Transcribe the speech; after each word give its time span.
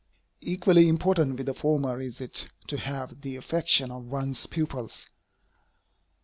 Equally 0.41 0.87
important 0.87 1.37
with 1.37 1.45
the 1.45 1.53
former 1.53 1.99
is 2.01 2.21
it 2.21 2.47
to 2.65 2.77
have 2.77 3.21
the 3.21 3.35
affection 3.35 3.91
of 3.91 4.05
one's 4.07 4.47
pupils. 4.47 5.05